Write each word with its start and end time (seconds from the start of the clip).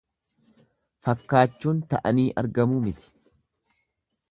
Fakkaachuun 1.07 1.83
ta'anii 1.93 2.25
argamu 2.45 2.83
miti. 2.87 3.13